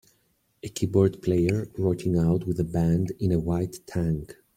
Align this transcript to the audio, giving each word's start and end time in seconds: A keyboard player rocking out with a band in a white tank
A 0.63 0.67
keyboard 0.69 1.21
player 1.21 1.69
rocking 1.77 2.17
out 2.17 2.47
with 2.47 2.59
a 2.59 2.63
band 2.63 3.11
in 3.19 3.31
a 3.31 3.37
white 3.37 3.81
tank 3.85 4.35